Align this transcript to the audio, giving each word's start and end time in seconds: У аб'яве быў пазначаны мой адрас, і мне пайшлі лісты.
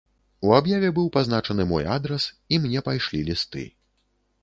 У 0.47 0.53
аб'яве 0.59 0.89
быў 0.95 1.11
пазначаны 1.17 1.63
мой 1.73 1.91
адрас, 1.99 2.23
і 2.55 2.63
мне 2.67 2.85
пайшлі 2.91 3.25
лісты. 3.33 3.73